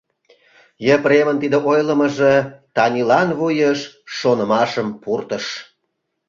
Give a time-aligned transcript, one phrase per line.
[0.93, 2.33] Епремын тиде ойлымыжо
[2.75, 3.79] Танилан вуйыш
[4.17, 5.45] шонымашым пуртыш.